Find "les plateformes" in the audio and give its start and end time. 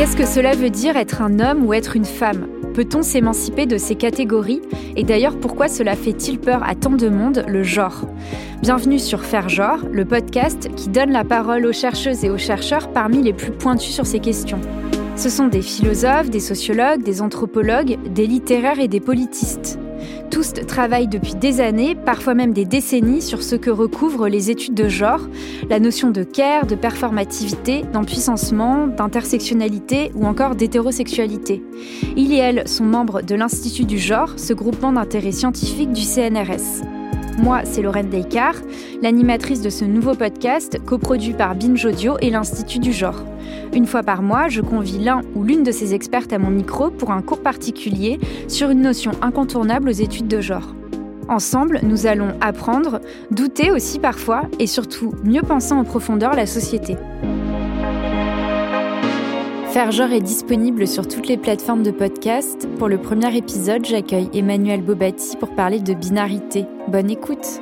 61.28-61.84